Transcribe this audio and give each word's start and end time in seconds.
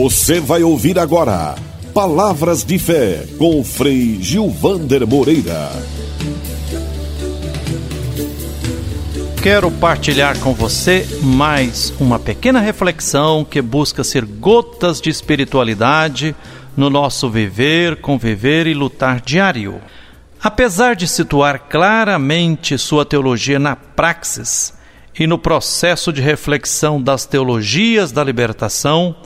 Você 0.00 0.38
vai 0.38 0.62
ouvir 0.62 0.96
agora 0.96 1.56
Palavras 1.92 2.62
de 2.62 2.78
Fé 2.78 3.26
com 3.36 3.64
Frei 3.64 4.22
Gilvander 4.22 5.04
Moreira. 5.04 5.72
Quero 9.42 9.72
partilhar 9.72 10.38
com 10.38 10.54
você 10.54 11.04
mais 11.20 11.92
uma 11.98 12.16
pequena 12.16 12.60
reflexão 12.60 13.44
que 13.44 13.60
busca 13.60 14.04
ser 14.04 14.24
gotas 14.24 15.00
de 15.00 15.10
espiritualidade 15.10 16.32
no 16.76 16.88
nosso 16.88 17.28
viver, 17.28 17.96
conviver 17.96 18.68
e 18.68 18.74
lutar 18.74 19.20
diário. 19.20 19.80
Apesar 20.40 20.94
de 20.94 21.08
situar 21.08 21.64
claramente 21.68 22.78
sua 22.78 23.04
teologia 23.04 23.58
na 23.58 23.74
praxis 23.74 24.72
e 25.18 25.26
no 25.26 25.38
processo 25.38 26.12
de 26.12 26.22
reflexão 26.22 27.02
das 27.02 27.26
teologias 27.26 28.12
da 28.12 28.22
libertação, 28.22 29.16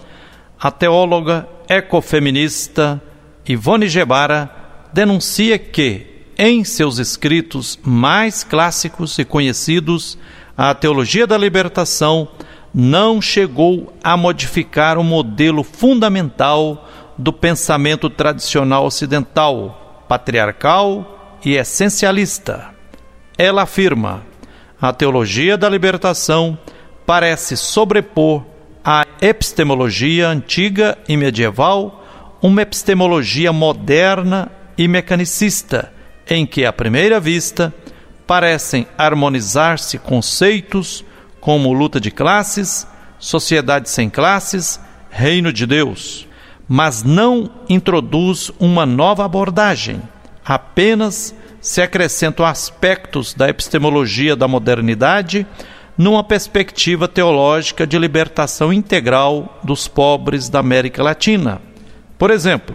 a 0.62 0.70
teóloga 0.70 1.48
ecofeminista 1.68 3.02
Ivone 3.44 3.88
Gebara 3.88 4.48
denuncia 4.92 5.58
que, 5.58 6.06
em 6.38 6.62
seus 6.62 6.98
escritos 6.98 7.76
mais 7.82 8.44
clássicos 8.44 9.18
e 9.18 9.24
conhecidos, 9.24 10.16
a 10.56 10.72
teologia 10.72 11.26
da 11.26 11.36
libertação 11.36 12.28
não 12.72 13.20
chegou 13.20 13.92
a 14.04 14.16
modificar 14.16 14.98
o 14.98 15.02
modelo 15.02 15.64
fundamental 15.64 16.88
do 17.18 17.32
pensamento 17.32 18.08
tradicional 18.08 18.86
ocidental, 18.86 20.04
patriarcal 20.08 21.40
e 21.44 21.56
essencialista. 21.56 22.70
Ela 23.36 23.62
afirma: 23.62 24.22
a 24.80 24.92
teologia 24.92 25.58
da 25.58 25.68
libertação 25.68 26.56
parece 27.04 27.56
sobrepor 27.56 28.51
epistemologia 29.22 30.28
antiga 30.28 30.98
e 31.08 31.16
medieval, 31.16 32.04
uma 32.42 32.62
epistemologia 32.62 33.52
moderna 33.52 34.50
e 34.76 34.88
mecanicista, 34.88 35.92
em 36.28 36.44
que, 36.44 36.64
à 36.64 36.72
primeira 36.72 37.20
vista, 37.20 37.72
parecem 38.26 38.84
harmonizar-se 38.98 39.96
conceitos 39.96 41.04
como 41.40 41.72
luta 41.72 42.00
de 42.00 42.10
classes, 42.10 42.84
sociedade 43.16 43.88
sem 43.88 44.10
classes, 44.10 44.80
reino 45.08 45.52
de 45.52 45.66
Deus, 45.66 46.26
mas 46.68 47.04
não 47.04 47.48
introduz 47.68 48.50
uma 48.58 48.84
nova 48.84 49.24
abordagem, 49.24 50.02
apenas 50.44 51.32
se 51.60 51.80
acrescentam 51.80 52.44
aspectos 52.44 53.34
da 53.34 53.48
epistemologia 53.48 54.34
da 54.34 54.48
modernidade 54.48 55.46
numa 55.96 56.24
perspectiva 56.24 57.06
teológica 57.06 57.86
de 57.86 57.98
libertação 57.98 58.72
integral 58.72 59.60
dos 59.62 59.86
pobres 59.86 60.48
da 60.48 60.58
América 60.58 61.02
Latina. 61.02 61.60
Por 62.18 62.30
exemplo, 62.30 62.74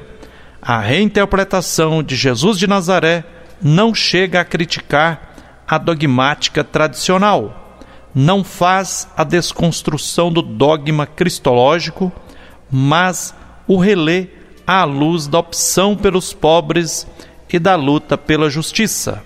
a 0.61 0.79
reinterpretação 0.79 2.03
de 2.03 2.15
Jesus 2.15 2.59
de 2.59 2.67
Nazaré 2.67 3.23
não 3.61 3.93
chega 3.93 4.41
a 4.41 4.45
criticar 4.45 5.33
a 5.67 5.77
dogmática 5.77 6.63
tradicional, 6.63 7.79
não 8.13 8.43
faz 8.43 9.07
a 9.15 9.23
desconstrução 9.23 10.31
do 10.31 10.41
dogma 10.41 11.05
cristológico, 11.05 12.11
mas 12.71 13.33
o 13.67 13.77
relê 13.77 14.27
à 14.65 14.83
luz 14.83 15.27
da 15.27 15.39
opção 15.39 15.95
pelos 15.95 16.33
pobres 16.33 17.07
e 17.51 17.57
da 17.59 17.75
luta 17.75 18.17
pela 18.17 18.49
justiça. 18.49 19.23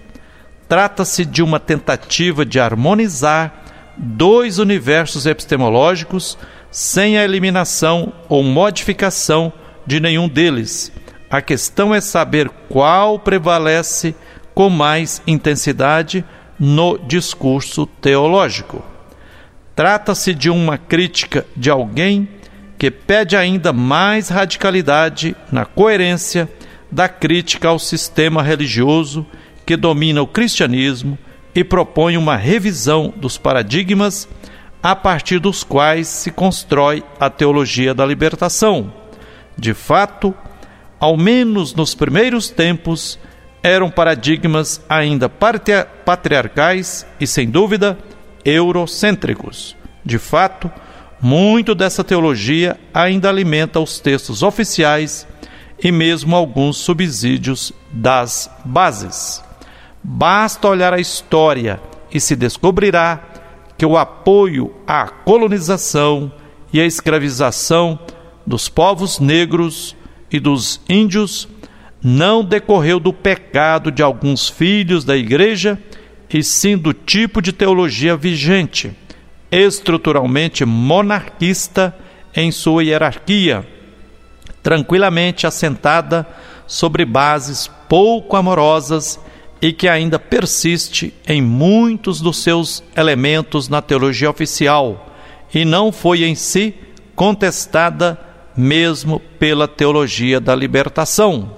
Trata-se 0.67 1.25
de 1.25 1.43
uma 1.43 1.59
tentativa 1.59 2.45
de 2.45 2.59
harmonizar 2.59 3.60
dois 4.01 4.57
universos 4.57 5.27
epistemológicos 5.27 6.37
sem 6.71 7.17
a 7.17 7.23
eliminação 7.23 8.11
ou 8.27 8.43
modificação 8.43 9.53
de 9.85 9.99
nenhum 9.99 10.27
deles. 10.27 10.91
A 11.29 11.41
questão 11.41 11.93
é 11.93 12.01
saber 12.01 12.49
qual 12.67 13.19
prevalece 13.19 14.15
com 14.55 14.69
mais 14.69 15.21
intensidade 15.27 16.25
no 16.59 16.97
discurso 16.97 17.85
teológico. 17.85 18.83
Trata-se 19.75 20.33
de 20.33 20.49
uma 20.49 20.77
crítica 20.77 21.45
de 21.55 21.69
alguém 21.69 22.27
que 22.77 22.89
pede 22.89 23.35
ainda 23.37 23.71
mais 23.71 24.29
radicalidade 24.29 25.35
na 25.51 25.65
coerência 25.65 26.49
da 26.91 27.07
crítica 27.07 27.69
ao 27.69 27.79
sistema 27.79 28.41
religioso 28.41 29.25
que 29.65 29.77
domina 29.77 30.21
o 30.21 30.27
cristianismo 30.27 31.17
e 31.53 31.63
propõe 31.63 32.17
uma 32.17 32.35
revisão 32.35 33.13
dos 33.15 33.37
paradigmas 33.37 34.27
a 34.81 34.95
partir 34.95 35.39
dos 35.39 35.63
quais 35.63 36.07
se 36.07 36.31
constrói 36.31 37.03
a 37.19 37.29
teologia 37.29 37.93
da 37.93 38.05
libertação. 38.05 38.91
De 39.57 39.73
fato, 39.73 40.33
ao 40.99 41.17
menos 41.17 41.75
nos 41.75 41.93
primeiros 41.93 42.49
tempos, 42.49 43.19
eram 43.61 43.91
paradigmas 43.91 44.81
ainda 44.89 45.29
patriarcais 45.29 47.05
e, 47.19 47.27
sem 47.27 47.49
dúvida, 47.49 47.97
eurocêntricos. 48.43 49.75
De 50.03 50.17
fato, 50.17 50.71
muito 51.21 51.75
dessa 51.75 52.03
teologia 52.03 52.79
ainda 52.91 53.29
alimenta 53.29 53.79
os 53.79 53.99
textos 53.99 54.41
oficiais 54.41 55.27
e 55.83 55.91
mesmo 55.91 56.35
alguns 56.35 56.77
subsídios 56.77 57.71
das 57.91 58.49
bases. 58.65 59.43
Basta 60.03 60.67
olhar 60.67 60.93
a 60.93 60.99
história 60.99 61.79
e 62.11 62.19
se 62.19 62.35
descobrirá 62.35 63.21
que 63.77 63.85
o 63.85 63.97
apoio 63.97 64.73
à 64.85 65.07
colonização 65.07 66.31
e 66.73 66.79
à 66.79 66.85
escravização 66.85 67.99
dos 68.45 68.67
povos 68.69 69.19
negros 69.19 69.95
e 70.31 70.39
dos 70.39 70.81
índios 70.89 71.47
não 72.03 72.43
decorreu 72.43 72.99
do 72.99 73.13
pecado 73.13 73.91
de 73.91 74.01
alguns 74.01 74.49
filhos 74.49 75.03
da 75.03 75.15
igreja, 75.15 75.77
e 76.33 76.41
sim 76.43 76.77
do 76.77 76.93
tipo 76.93 77.41
de 77.41 77.51
teologia 77.51 78.15
vigente, 78.15 78.91
estruturalmente 79.51 80.63
monarquista 80.63 81.93
em 82.33 82.51
sua 82.51 82.83
hierarquia, 82.83 83.67
tranquilamente 84.63 85.45
assentada 85.45 86.25
sobre 86.65 87.03
bases 87.03 87.69
pouco 87.89 88.37
amorosas 88.37 89.19
e 89.61 89.71
que 89.71 89.87
ainda 89.87 90.17
persiste 90.17 91.13
em 91.27 91.41
muitos 91.41 92.19
dos 92.19 92.37
seus 92.37 92.83
elementos 92.95 93.69
na 93.69 93.81
teologia 93.81 94.29
oficial 94.29 95.07
e 95.53 95.63
não 95.63 95.91
foi 95.91 96.23
em 96.23 96.33
si 96.33 96.73
contestada 97.15 98.19
mesmo 98.55 99.21
pela 99.37 99.67
teologia 99.67 100.39
da 100.39 100.55
libertação. 100.55 101.57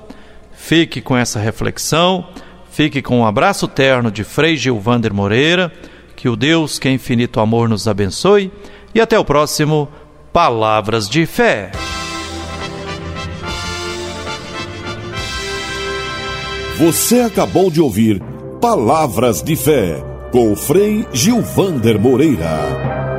Fique 0.54 1.02
com 1.02 1.16
essa 1.16 1.40
reflexão, 1.40 2.28
fique 2.72 3.02
com 3.02 3.20
um 3.20 3.26
abraço 3.26 3.68
terno 3.68 4.12
de 4.12 4.24
Frei 4.24 4.58
Gilvander 4.58 5.14
Moreira, 5.14 5.72
que 6.16 6.28
o 6.28 6.36
Deus 6.36 6.80
que 6.80 6.88
é 6.88 6.92
infinito 6.92 7.40
amor 7.40 7.70
nos 7.70 7.88
abençoe 7.88 8.52
e 8.94 9.02
até 9.02 9.18
o 9.18 9.26
próximo 9.26 9.90
Palavras 10.32 11.08
de 11.08 11.26
Fé. 11.26 11.93
Você 16.86 17.22
acabou 17.22 17.72
de 17.72 17.80
ouvir 17.80 18.22
Palavras 18.60 19.42
de 19.42 19.56
Fé 19.56 20.04
com 20.34 20.52
o 20.52 20.56
Frei 20.58 21.08
Gilvander 21.14 21.98
Moreira. 21.98 23.13